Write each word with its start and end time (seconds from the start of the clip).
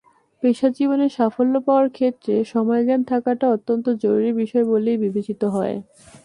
পেশাজীবনে 0.43 1.07
সাফল্য 1.09 1.53
পাওয়ার 1.65 1.87
ক্ষেত্রে 1.89 2.33
সময়জ্ঞান 2.53 3.01
থাকাটা 3.11 3.45
অত্যন্ত 3.49 3.85
জরুরি 4.03 4.31
বিষয় 4.41 4.65
বলেই 4.71 4.97
বিবেচিত 5.03 5.41
হয়। 5.55 5.75